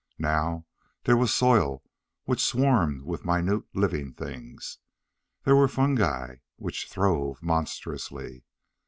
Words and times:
Now 0.17 0.65
there 1.03 1.15
was 1.15 1.31
soil 1.31 1.83
which 2.23 2.43
swarmed 2.43 3.03
with 3.03 3.23
minute 3.23 3.65
living 3.75 4.13
things. 4.15 4.79
There 5.43 5.55
were 5.55 5.67
fungi 5.67 6.37
which 6.55 6.87
throve 6.89 7.43
monstrously. 7.43 8.43